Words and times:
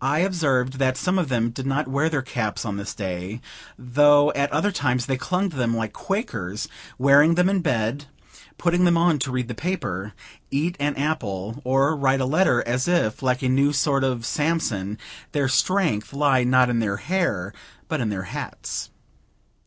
I 0.00 0.20
observed 0.20 0.78
that 0.78 0.96
some 0.96 1.18
of 1.18 1.28
them 1.28 1.50
did 1.50 1.66
not 1.66 1.86
wear 1.86 2.08
their 2.08 2.22
caps 2.22 2.64
on 2.64 2.78
this 2.78 2.94
day, 2.94 3.42
though 3.78 4.32
at 4.32 4.50
other 4.50 4.72
times 4.72 5.04
they 5.04 5.18
clung 5.18 5.50
to 5.50 5.56
them 5.58 5.76
like 5.76 5.92
Quakers; 5.92 6.68
wearing 6.96 7.34
them 7.34 7.50
in 7.50 7.60
bed, 7.60 8.06
putting 8.56 8.84
them 8.84 8.96
on 8.96 9.18
to 9.18 9.30
read 9.30 9.48
the 9.48 9.54
paper, 9.54 10.14
eat 10.50 10.74
an 10.80 10.96
apple, 10.96 11.60
or 11.64 11.94
write 11.94 12.22
a 12.22 12.24
letter, 12.24 12.64
as 12.66 12.88
if, 12.88 13.22
like 13.22 13.42
a 13.42 13.48
new 13.50 13.74
sort 13.74 14.04
of 14.04 14.24
Samson, 14.24 14.96
their 15.32 15.48
strength 15.48 16.14
lay, 16.14 16.46
not 16.46 16.70
in 16.70 16.78
their 16.78 16.96
hair, 16.96 17.52
but 17.88 18.00
in 18.00 18.08
their 18.08 18.22
hats. 18.32 18.88